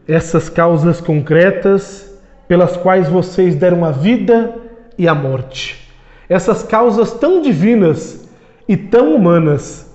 Essas 0.08 0.50
causas 0.50 1.01
concretas 1.01 2.13
pelas 2.48 2.77
quais 2.77 3.10
vocês 3.10 3.56
deram 3.56 3.84
a 3.84 3.91
vida 3.91 4.53
e 4.98 5.08
a 5.08 5.15
morte 5.15 5.89
essas 6.29 6.62
causas 6.62 7.12
tão 7.13 7.41
divinas 7.41 8.29
e 8.68 8.77
tão 8.77 9.15
humanas 9.15 9.91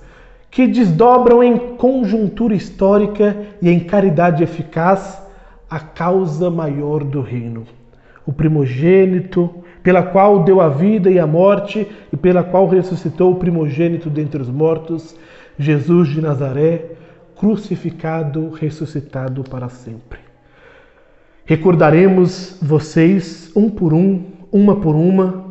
que 0.51 0.67
desdobram 0.67 1.41
em 1.41 1.57
conjuntura 1.77 2.53
histórica 2.53 3.37
e 3.61 3.69
em 3.69 3.79
caridade 3.79 4.43
eficaz 4.43 5.24
a 5.69 5.79
causa 5.79 6.49
maior 6.49 7.03
do 7.03 7.21
reino. 7.21 7.65
O 8.25 8.33
primogênito, 8.33 9.63
pela 9.83 10.01
qual 10.01 10.43
deu 10.43 10.61
a 10.61 10.69
vida 10.69 11.09
e 11.09 11.19
a 11.19 11.27
morte 11.27 11.87
e 12.11 12.17
pela 12.17 12.43
qual 12.43 12.67
ressuscitou 12.67 13.31
o 13.31 13.35
primogênito 13.35 14.09
dentre 14.09 14.41
os 14.41 14.49
mortos, 14.49 15.15
Jesus 15.57 16.09
de 16.09 16.21
Nazaré, 16.21 16.85
crucificado, 17.35 18.49
ressuscitado 18.49 19.43
para 19.43 19.69
sempre. 19.69 20.19
Recordaremos 21.45 22.57
vocês 22.61 23.51
um 23.55 23.69
por 23.69 23.93
um, 23.93 24.23
uma 24.51 24.77
por 24.77 24.95
uma, 24.95 25.45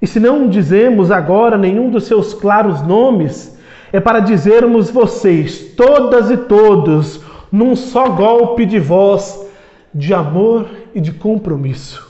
e 0.00 0.06
se 0.06 0.20
não 0.20 0.48
dizemos 0.48 1.10
agora 1.10 1.58
nenhum 1.58 1.90
dos 1.90 2.04
seus 2.04 2.32
claros 2.34 2.82
nomes, 2.82 3.56
é 3.92 4.00
para 4.00 4.20
dizermos 4.20 4.90
vocês, 4.90 5.72
todas 5.76 6.30
e 6.30 6.36
todos, 6.36 7.22
num 7.50 7.74
só 7.74 8.08
golpe 8.08 8.66
de 8.66 8.78
voz, 8.78 9.47
de 9.94 10.12
amor 10.14 10.66
e 10.94 11.00
de 11.00 11.12
compromisso. 11.12 12.06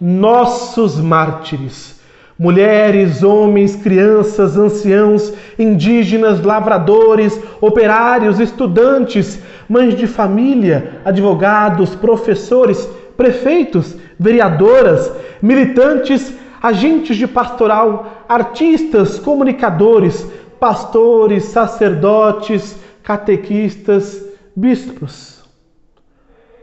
Nossos 0.00 0.96
mártires, 0.98 2.00
mulheres, 2.38 3.22
homens, 3.22 3.76
crianças, 3.76 4.56
anciãos, 4.56 5.32
indígenas, 5.58 6.42
lavradores, 6.42 7.38
operários, 7.60 8.40
estudantes, 8.40 9.40
mães 9.68 9.94
de 9.96 10.06
família, 10.06 11.00
advogados, 11.04 11.94
professores, 11.94 12.88
prefeitos, 13.16 13.96
vereadoras, 14.18 15.12
militantes, 15.40 16.34
agentes 16.62 17.16
de 17.16 17.26
pastoral, 17.26 18.24
artistas, 18.28 19.18
comunicadores, 19.18 20.26
pastores, 20.58 21.44
sacerdotes, 21.44 22.76
catequistas, 23.02 24.24
bispos. 24.54 25.41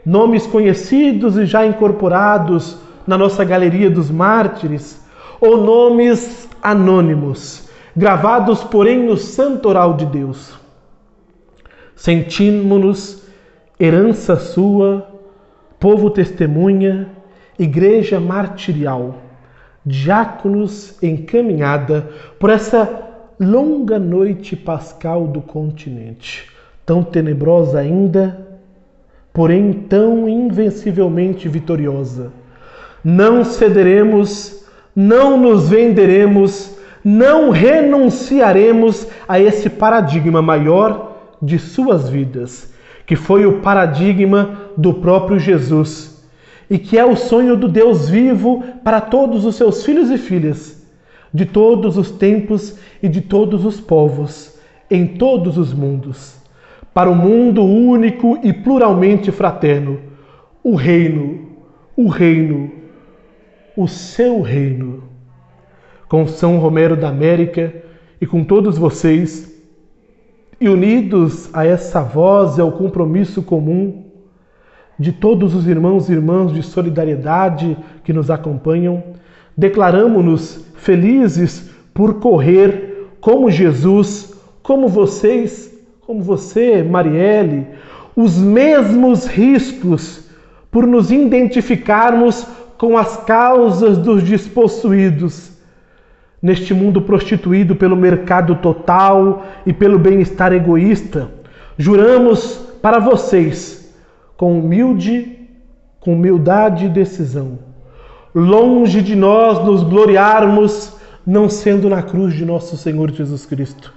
Nomes 0.04 0.46
conhecidos 0.46 1.36
e 1.36 1.44
já 1.44 1.66
incorporados 1.66 2.78
na 3.06 3.18
nossa 3.18 3.44
galeria 3.44 3.90
dos 3.90 4.10
mártires, 4.10 5.00
ou 5.40 5.56
nomes 5.56 6.48
anônimos, 6.62 7.68
gravados, 7.96 8.62
porém, 8.62 9.04
no 9.04 9.16
santoral 9.16 9.94
de 9.94 10.06
Deus. 10.06 10.58
Sentimos-nos 11.96 13.24
herança 13.78 14.36
sua, 14.36 15.06
povo 15.78 16.10
testemunha, 16.10 17.08
igreja 17.58 18.20
martirial, 18.20 19.16
diáconos 19.84 21.02
encaminhada 21.02 22.08
por 22.38 22.50
essa 22.50 23.08
longa 23.38 23.98
noite 23.98 24.54
pascal 24.54 25.26
do 25.26 25.40
continente, 25.40 26.50
tão 26.84 27.02
tenebrosa 27.02 27.78
ainda, 27.78 28.49
porém 29.32 29.72
tão 29.72 30.28
invencivelmente 30.28 31.48
vitoriosa. 31.48 32.32
Não 33.04 33.44
cederemos, 33.44 34.64
não 34.94 35.36
nos 35.36 35.68
venderemos, 35.68 36.76
não 37.04 37.50
renunciaremos 37.50 39.06
a 39.26 39.40
esse 39.40 39.70
paradigma 39.70 40.42
maior 40.42 41.16
de 41.40 41.58
suas 41.58 42.08
vidas, 42.08 42.72
que 43.06 43.16
foi 43.16 43.46
o 43.46 43.60
paradigma 43.60 44.70
do 44.76 44.94
próprio 44.94 45.38
Jesus 45.38 46.22
e 46.68 46.78
que 46.78 46.98
é 46.98 47.04
o 47.04 47.16
sonho 47.16 47.56
do 47.56 47.66
Deus 47.66 48.08
vivo 48.08 48.62
para 48.84 49.00
todos 49.00 49.44
os 49.44 49.56
seus 49.56 49.84
filhos 49.84 50.10
e 50.10 50.18
filhas 50.18 50.80
de 51.32 51.44
todos 51.46 51.96
os 51.96 52.10
tempos 52.10 52.76
e 53.02 53.08
de 53.08 53.20
todos 53.20 53.64
os 53.64 53.80
povos, 53.80 54.58
em 54.90 55.06
todos 55.06 55.56
os 55.56 55.72
mundos, 55.72 56.36
para 56.92 57.10
o 57.10 57.14
mundo 57.14 57.64
único 57.64 58.38
e 58.42 58.52
pluralmente 58.52 59.30
fraterno, 59.30 60.00
o 60.62 60.74
reino, 60.74 61.48
o 61.96 62.08
reino, 62.08 62.70
o 63.76 63.86
seu 63.86 64.40
reino. 64.40 65.04
Com 66.08 66.26
São 66.26 66.58
Romero 66.58 66.96
da 66.96 67.08
América 67.08 67.72
e 68.20 68.26
com 68.26 68.42
todos 68.42 68.76
vocês, 68.76 69.50
e 70.60 70.68
unidos 70.68 71.48
a 71.54 71.64
essa 71.64 72.02
voz 72.02 72.58
e 72.58 72.60
ao 72.60 72.72
compromisso 72.72 73.42
comum 73.42 74.04
de 74.98 75.12
todos 75.12 75.54
os 75.54 75.66
irmãos 75.66 76.10
e 76.10 76.12
irmãs 76.12 76.52
de 76.52 76.62
solidariedade 76.62 77.74
que 78.04 78.12
nos 78.12 78.30
acompanham, 78.30 79.02
declaramos-nos 79.56 80.66
felizes 80.74 81.70
por 81.94 82.20
correr 82.20 83.08
como 83.20 83.50
Jesus, 83.50 84.34
como 84.62 84.88
vocês, 84.88 85.69
como 86.10 86.24
você, 86.24 86.82
Marielle, 86.82 87.68
os 88.16 88.36
mesmos 88.36 89.26
riscos 89.26 90.28
por 90.68 90.84
nos 90.84 91.12
identificarmos 91.12 92.44
com 92.76 92.98
as 92.98 93.18
causas 93.18 93.96
dos 93.96 94.24
despossuídos. 94.24 95.52
Neste 96.42 96.74
mundo 96.74 97.00
prostituído 97.00 97.76
pelo 97.76 97.94
mercado 97.94 98.56
total 98.56 99.44
e 99.64 99.72
pelo 99.72 100.00
bem-estar 100.00 100.52
egoísta, 100.52 101.30
juramos 101.78 102.56
para 102.82 102.98
vocês, 102.98 103.94
com 104.36 104.58
humilde, 104.58 105.38
com 106.00 106.14
humildade 106.14 106.86
e 106.86 106.88
decisão, 106.88 107.60
longe 108.34 109.00
de 109.00 109.14
nós 109.14 109.64
nos 109.64 109.84
gloriarmos 109.84 110.92
não 111.24 111.48
sendo 111.48 111.88
na 111.88 112.02
cruz 112.02 112.34
de 112.34 112.44
nosso 112.44 112.76
Senhor 112.76 113.12
Jesus 113.12 113.46
Cristo, 113.46 113.94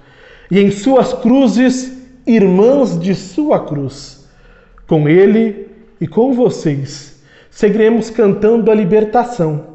e 0.48 0.60
em 0.60 0.70
suas 0.70 1.12
cruzes, 1.12 2.03
irmãs 2.26 2.98
de 2.98 3.14
sua 3.14 3.64
cruz. 3.64 4.28
Com 4.86 5.08
ele 5.08 5.68
e 6.00 6.06
com 6.06 6.32
vocês, 6.32 7.22
seguiremos 7.50 8.10
cantando 8.10 8.70
a 8.70 8.74
libertação. 8.74 9.74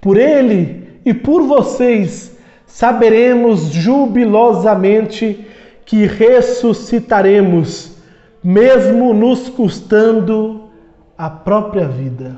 Por 0.00 0.16
ele 0.16 1.00
e 1.04 1.12
por 1.12 1.42
vocês, 1.42 2.36
saberemos 2.66 3.66
jubilosamente 3.70 5.46
que 5.84 6.06
ressuscitaremos, 6.06 7.96
mesmo 8.42 9.14
nos 9.14 9.48
custando 9.48 10.70
a 11.16 11.30
própria 11.30 11.86
vida. 11.86 12.36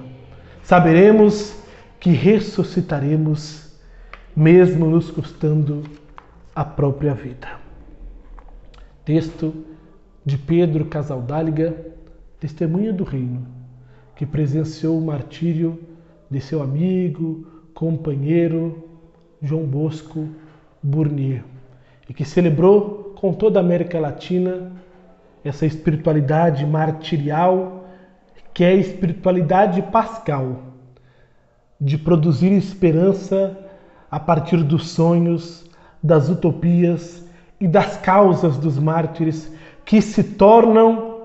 Saberemos 0.62 1.54
que 1.98 2.10
ressuscitaremos, 2.10 3.70
mesmo 4.36 4.86
nos 4.86 5.10
custando 5.10 5.82
a 6.54 6.64
própria 6.64 7.14
vida. 7.14 7.67
Texto 9.08 9.54
de 10.22 10.36
Pedro 10.36 10.84
Casaldáliga, 10.84 11.74
testemunha 12.38 12.92
do 12.92 13.04
reino, 13.04 13.46
que 14.14 14.26
presenciou 14.26 14.98
o 14.98 15.00
martírio 15.00 15.80
de 16.30 16.38
seu 16.42 16.62
amigo, 16.62 17.46
companheiro 17.72 18.86
João 19.40 19.64
Bosco 19.64 20.28
Burnier 20.82 21.42
e 22.06 22.12
que 22.12 22.22
celebrou 22.22 23.14
com 23.18 23.32
toda 23.32 23.58
a 23.58 23.62
América 23.62 23.98
Latina 23.98 24.72
essa 25.42 25.64
espiritualidade 25.64 26.66
martirial 26.66 27.88
que 28.52 28.62
é 28.62 28.72
a 28.72 28.74
espiritualidade 28.74 29.80
pascal 29.84 30.64
de 31.80 31.96
produzir 31.96 32.52
esperança 32.52 33.58
a 34.10 34.20
partir 34.20 34.62
dos 34.62 34.90
sonhos, 34.90 35.64
das 36.02 36.28
utopias 36.28 37.26
e 37.60 37.66
das 37.66 37.96
causas 37.96 38.56
dos 38.56 38.78
mártires 38.78 39.52
que 39.84 40.00
se 40.00 40.22
tornam 40.22 41.18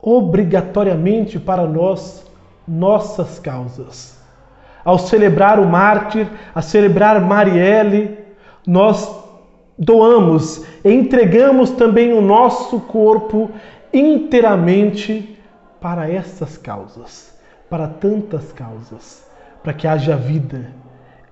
obrigatoriamente 0.00 1.38
para 1.38 1.66
nós 1.66 2.26
nossas 2.66 3.38
causas. 3.38 4.18
Ao 4.84 4.98
celebrar 4.98 5.58
o 5.58 5.66
mártir, 5.66 6.26
a 6.54 6.62
celebrar 6.62 7.20
Marielle, 7.20 8.18
nós 8.66 9.10
doamos, 9.78 10.64
entregamos 10.84 11.70
também 11.70 12.12
o 12.12 12.20
nosso 12.20 12.80
corpo 12.80 13.50
inteiramente 13.92 15.38
para 15.80 16.10
essas 16.10 16.56
causas, 16.58 17.38
para 17.70 17.88
tantas 17.88 18.52
causas 18.52 19.28
para 19.62 19.72
que 19.72 19.86
haja 19.86 20.16
vida. 20.16 20.72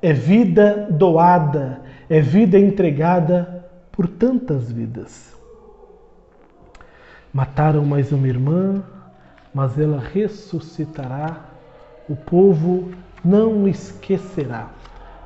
É 0.02 0.12
vida 0.12 0.88
doada, 0.90 1.81
é 2.09 2.20
vida 2.20 2.59
entregada 2.59 3.55
por 3.96 4.06
tantas 4.06 4.70
vidas. 4.70 5.35
Mataram 7.32 7.85
mais 7.85 8.12
uma 8.12 8.28
irmã, 8.28 8.85
mas 9.54 9.78
ela 9.78 9.98
ressuscitará. 9.98 11.46
O 12.09 12.14
povo 12.14 12.90
não 13.24 13.66
esquecerá. 13.66 14.70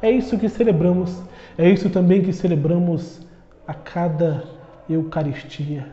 É 0.01 0.11
isso 0.11 0.39
que 0.39 0.49
celebramos, 0.49 1.21
é 1.59 1.69
isso 1.69 1.91
também 1.91 2.23
que 2.23 2.33
celebramos 2.33 3.21
a 3.67 3.75
cada 3.75 4.45
Eucaristia. 4.89 5.89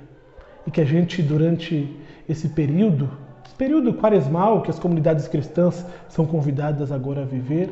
E 0.66 0.72
que 0.72 0.80
a 0.80 0.86
gente, 0.86 1.22
durante 1.22 2.00
esse 2.30 2.50
período, 2.50 3.10
período 3.58 3.94
quaresmal 3.94 4.62
que 4.62 4.70
as 4.70 4.78
comunidades 4.78 5.28
cristãs 5.28 5.86
são 6.08 6.26
convidadas 6.26 6.92
agora 6.92 7.24
a 7.24 7.26
viver, 7.26 7.70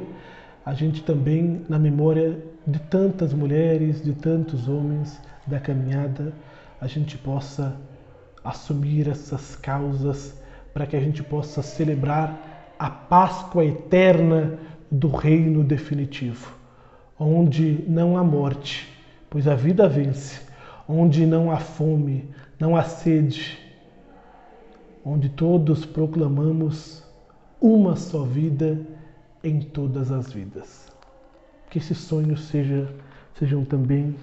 a 0.65 0.73
gente 0.73 1.04
também, 1.04 1.63
na 1.69 1.78
memória 1.78 2.39
de 2.65 2.80
tantas 2.80 3.34
mulheres, 3.34 4.04
de 4.04 4.13
tantos 4.13 4.67
homens, 4.67 5.21
da 5.45 5.60
caminhada 5.60 6.34
a 6.82 6.88
gente 6.88 7.17
possa 7.17 7.75
assumir 8.43 9.08
essas 9.08 9.56
causas 9.56 10.39
para 10.73 10.86
que 10.86 10.95
a 10.95 10.99
gente 10.99 11.23
possa 11.23 11.62
celebrar 11.62 12.73
a 12.78 12.89
Páscoa 12.89 13.63
eterna 13.63 14.60
do 14.91 15.08
reino 15.08 15.63
definitivo, 15.63 16.54
onde 17.17 17.84
não 17.88 18.17
há 18.17 18.23
morte, 18.23 18.88
pois 19.30 19.47
a 19.47 19.56
vida 19.56 19.88
vence, 19.88 20.41
onde 20.88 21.25
não 21.25 21.51
há 21.51 21.58
fome, 21.58 22.30
não 22.60 22.75
há 22.75 22.84
sede, 22.84 23.58
onde 25.04 25.30
todos 25.30 25.86
proclamamos 25.86 27.04
uma 27.62 27.95
só 27.95 28.23
vida 28.23 28.80
em 29.46 29.62
todas 29.62 30.12
as 30.12 30.34
vidas. 30.34 30.92
Que 31.70 31.78
esses 31.78 32.00
sonhos 32.00 32.46
seja, 32.46 32.90
sejam 33.38 33.64
também 33.64 34.16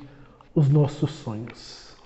os 0.54 0.68
nossos 0.68 1.12
sonhos. 1.12 1.96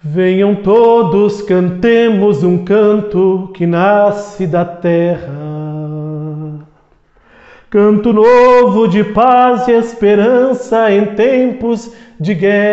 Venham 0.00 0.62
todos, 0.62 1.42
cantemos 1.42 2.44
um 2.44 2.64
canto 2.64 3.50
que 3.52 3.66
nasce 3.66 4.46
da 4.46 4.64
terra. 4.64 5.47
Canto 7.70 8.14
novo 8.14 8.88
de 8.88 9.04
paz 9.04 9.68
e 9.68 9.72
esperança 9.72 10.90
em 10.90 11.04
tempos 11.14 11.92
de 12.18 12.32
guerra. 12.32 12.64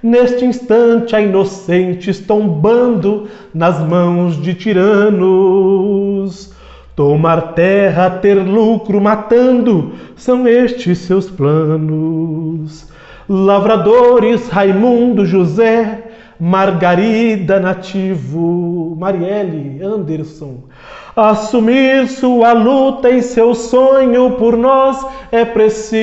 Neste 0.00 0.44
instante, 0.44 1.16
há 1.16 1.20
inocentes 1.20 2.20
tombando 2.20 3.26
nas 3.52 3.80
mãos 3.80 4.40
de 4.40 4.54
tiranos. 4.54 6.52
Tomar 6.94 7.54
terra, 7.54 8.08
ter 8.08 8.34
lucro 8.34 9.00
matando, 9.00 9.94
são 10.14 10.46
estes 10.46 10.98
seus 10.98 11.28
planos. 11.28 12.88
Lavradores 13.28 14.48
Raimundo 14.48 15.26
José, 15.26 16.04
Margarida 16.38 17.58
Nativo, 17.58 18.96
Marielle 18.96 19.82
Anderson. 19.82 20.69
Assumir 21.16 22.06
sua 22.08 22.52
luta 22.52 23.10
e 23.10 23.20
seu 23.22 23.54
sonho 23.54 24.32
por 24.32 24.56
nós 24.56 25.04
é 25.32 25.44
preciso. 25.44 25.98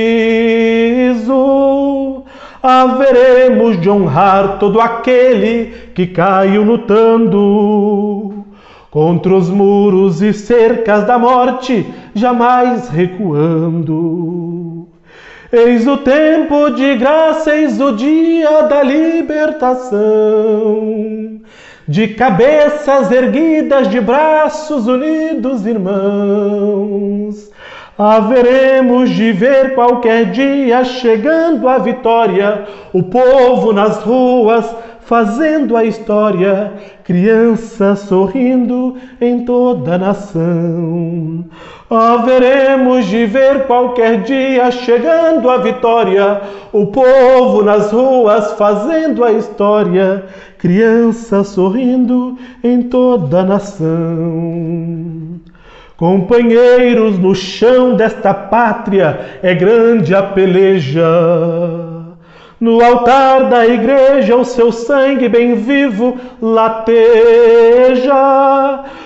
Haveremos 2.61 3.79
de 3.79 3.89
honrar 3.89 4.59
todo 4.59 4.81
aquele 4.81 5.91
que 5.95 6.07
caiu 6.07 6.63
lutando 6.63 8.45
contra 8.91 9.33
os 9.33 9.49
muros 9.49 10.21
e 10.21 10.33
cercas 10.33 11.05
da 11.05 11.17
morte, 11.17 11.85
jamais 12.13 12.89
recuando. 12.89 14.87
Eis 15.51 15.87
o 15.87 15.97
tempo 15.97 16.71
de 16.71 16.95
graça, 16.95 17.55
eis 17.55 17.79
o 17.79 17.93
dia 17.93 18.63
da 18.63 18.83
libertação. 18.83 19.97
De 21.87 22.09
cabeças 22.09 23.09
erguidas, 23.11 23.87
de 23.89 24.01
braços 24.01 24.87
unidos, 24.87 25.65
irmãos. 25.65 27.49
Haveremos 27.97 29.09
de 29.09 29.31
ver 29.31 29.73
qualquer 29.73 30.25
dia 30.31 30.83
chegando 30.83 31.67
a 31.67 31.77
vitória, 31.77 32.65
o 32.91 33.03
povo 33.03 33.71
nas 33.71 34.03
ruas 34.03 34.69
fazendo 35.07 35.77
a 35.77 35.85
história, 35.85 36.73
crianças 37.05 37.99
sorrindo 37.99 38.97
em 39.21 39.45
toda 39.45 39.95
a 39.95 39.97
nação. 39.97 41.45
Haveremos 41.89 43.05
de 43.05 43.25
ver 43.25 43.65
qualquer 43.65 44.23
dia 44.23 44.69
chegando 44.69 45.49
a 45.49 45.59
vitória, 45.59 46.41
o 46.73 46.87
povo 46.87 47.63
nas 47.63 47.89
ruas 47.89 48.51
fazendo 48.57 49.23
a 49.23 49.31
história, 49.31 50.25
crianças 50.57 51.47
sorrindo 51.49 52.37
em 52.63 52.83
toda 52.83 53.41
a 53.41 53.43
nação. 53.43 55.39
Companheiros 55.95 57.17
no 57.17 57.33
chão 57.33 57.95
desta 57.95 58.33
pátria, 58.33 59.39
é 59.41 59.53
grande 59.55 60.13
a 60.13 60.21
peleja. 60.21 61.07
No 62.59 62.83
altar 62.83 63.49
da 63.49 63.67
igreja 63.67 64.35
o 64.35 64.43
seu 64.43 64.71
sangue 64.71 65.29
bem 65.29 65.55
vivo 65.55 66.17
lateja. 66.41 68.13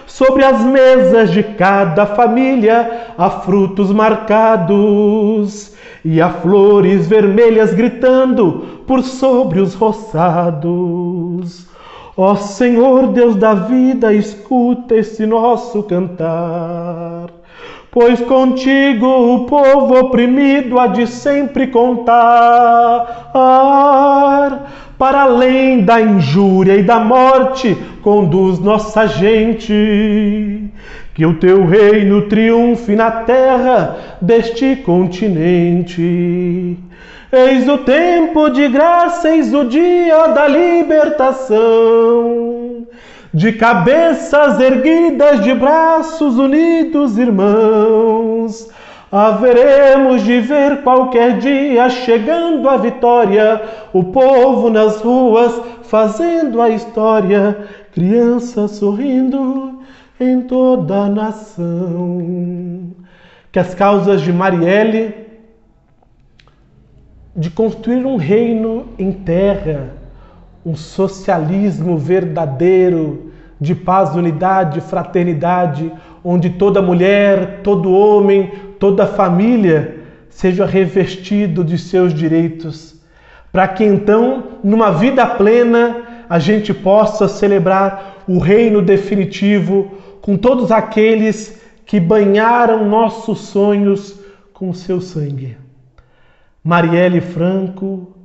Sobre 0.07 0.43
as 0.43 0.61
mesas 0.63 1.31
de 1.31 1.43
cada 1.43 2.05
família 2.05 3.07
há 3.17 3.29
frutos 3.29 3.91
marcados 3.91 5.71
e 6.03 6.21
há 6.21 6.29
flores 6.29 7.07
vermelhas 7.07 7.73
gritando 7.73 8.83
por 8.87 9.03
sobre 9.03 9.59
os 9.59 9.73
roçados. 9.73 11.67
Ó 12.17 12.35
Senhor 12.35 13.07
Deus 13.07 13.35
da 13.35 13.53
vida, 13.53 14.13
escuta 14.13 14.95
esse 14.95 15.25
nosso 15.25 15.83
cantar 15.83 17.29
pois 17.91 18.21
contigo 18.21 19.05
o 19.05 19.45
povo 19.45 19.99
oprimido 19.99 20.79
há 20.79 20.87
de 20.87 21.05
sempre 21.05 21.67
contar. 21.67 23.33
Para 24.97 25.23
além 25.23 25.81
da 25.81 25.99
injúria 25.99 26.77
e 26.77 26.83
da 26.83 26.99
morte, 26.99 27.75
conduz 28.01 28.59
nossa 28.59 29.07
gente. 29.07 30.61
Que 31.13 31.26
o 31.26 31.34
teu 31.36 31.65
reino 31.65 32.30
triunfe 32.30 32.95
na 32.95 33.12
terra 33.12 34.17
deste 34.21 34.78
continente. 34.78 36.78
Eis 37.32 37.69
o 37.69 37.78
tempo 37.80 38.50
de 38.50 38.67
graça, 38.67 39.30
eis 39.30 39.54
o 39.54 39.65
dia 39.65 40.28
da 40.28 40.47
libertação 40.47 42.41
de 43.34 43.54
cabeças 43.54 44.60
erguidas, 44.60 45.41
de 45.41 45.54
braços 45.54 46.38
unidos, 46.38 47.17
irmãos. 47.17 48.69
Haveremos 49.12 50.24
de 50.24 50.39
ver 50.39 50.84
qualquer 50.84 51.38
dia 51.38 51.89
chegando 51.89 52.67
a 52.67 52.78
vitória, 52.78 53.62
o 53.93 54.06
povo 54.06 54.69
nas 54.69 55.02
ruas 55.02 55.62
fazendo 55.84 56.62
a 56.62 56.69
história, 56.69 57.58
crianças 57.93 58.71
sorrindo 58.71 59.81
em 60.23 60.41
toda 60.41 61.03
a 61.03 61.10
nação. 61.10 62.91
Que 63.51 63.60
as 63.60 63.73
causas 63.73 64.21
de 64.21 64.31
Marielle 64.31 65.15
de 67.36 67.49
construir 67.49 68.05
um 68.05 68.17
reino 68.17 68.88
em 68.99 69.12
terra, 69.12 69.93
um 70.65 70.75
socialismo 70.75 71.97
verdadeiro 71.97 73.31
de 73.60 73.73
paz, 73.73 74.15
unidade, 74.15 74.81
fraternidade, 74.81 75.91
onde 76.23 76.49
toda 76.49 76.81
mulher, 76.81 77.62
todo 77.63 77.91
homem, 77.91 78.51
toda 78.79 79.07
família 79.07 79.97
seja 80.29 80.65
revestido 80.65 81.63
de 81.63 81.77
seus 81.77 82.13
direitos, 82.13 82.95
para 83.51 83.67
que 83.67 83.84
então, 83.84 84.43
numa 84.63 84.91
vida 84.91 85.25
plena, 85.25 86.03
a 86.29 86.39
gente 86.39 86.73
possa 86.73 87.27
celebrar 87.27 88.23
o 88.27 88.39
reino 88.39 88.81
definitivo 88.81 89.91
com 90.21 90.38
todos 90.38 90.71
aqueles 90.71 91.60
que 91.86 91.99
banharam 91.99 92.88
nossos 92.88 93.39
sonhos 93.39 94.19
com 94.53 94.73
seu 94.73 95.01
sangue. 95.01 95.57
Marielle 96.63 97.19
Franco, 97.19 98.15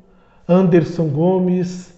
Anderson 0.46 1.08
Gomes, 1.08 1.94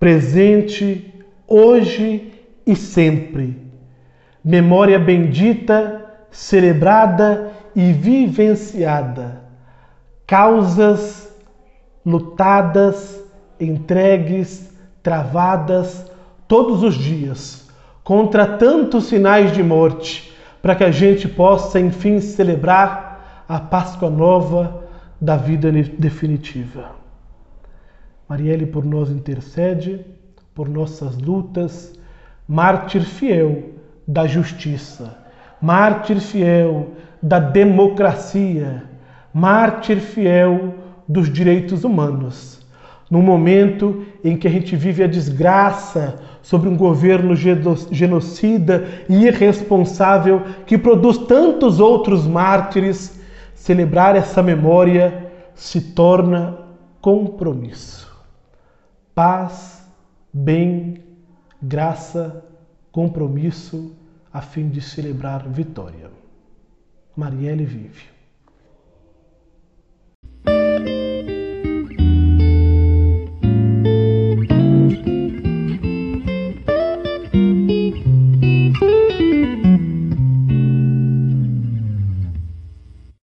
presente 0.00 1.14
hoje 1.46 2.32
e 2.66 2.74
sempre. 2.74 3.60
Memória 4.42 4.98
bendita, 4.98 6.02
celebrada 6.30 7.52
e 7.76 7.92
vivenciada. 7.92 9.42
Causas 10.26 11.30
lutadas, 12.04 13.22
entregues, 13.60 14.72
travadas 15.02 16.10
todos 16.48 16.82
os 16.82 16.94
dias 16.94 17.61
contra 18.04 18.46
tantos 18.46 19.04
sinais 19.04 19.52
de 19.52 19.62
morte, 19.62 20.32
para 20.60 20.74
que 20.74 20.84
a 20.84 20.90
gente 20.90 21.28
possa 21.28 21.80
enfim 21.80 22.20
celebrar 22.20 23.44
a 23.48 23.58
Páscoa 23.58 24.08
nova 24.08 24.84
da 25.20 25.36
vida 25.36 25.70
definitiva. 25.70 26.92
Marielle 28.28 28.66
por 28.66 28.84
nós 28.84 29.10
intercede, 29.10 30.04
por 30.54 30.68
nossas 30.68 31.18
lutas, 31.18 31.92
mártir 32.46 33.02
fiel 33.02 33.70
da 34.06 34.26
justiça, 34.26 35.18
mártir 35.60 36.20
fiel 36.20 36.92
da 37.22 37.38
democracia, 37.38 38.84
mártir 39.32 40.00
fiel 40.00 40.74
dos 41.08 41.32
direitos 41.32 41.84
humanos. 41.84 42.60
No 43.10 43.20
momento 43.20 44.04
em 44.24 44.36
que 44.36 44.46
a 44.46 44.50
gente 44.50 44.76
vive 44.76 45.02
a 45.02 45.06
desgraça 45.06 46.20
sobre 46.42 46.68
um 46.68 46.76
governo 46.76 47.34
genocida 47.36 48.88
e 49.08 49.26
irresponsável 49.26 50.42
que 50.66 50.76
produz 50.76 51.18
tantos 51.18 51.80
outros 51.80 52.26
mártires, 52.26 53.20
celebrar 53.54 54.16
essa 54.16 54.42
memória 54.42 55.30
se 55.54 55.80
torna 55.80 56.58
compromisso. 57.00 58.10
Paz, 59.14 59.86
bem, 60.32 61.02
graça, 61.60 62.44
compromisso 62.90 63.94
a 64.32 64.40
fim 64.40 64.68
de 64.68 64.80
celebrar 64.80 65.46
vitória. 65.48 66.10
Marielle 67.16 67.64
vive. 67.64 68.12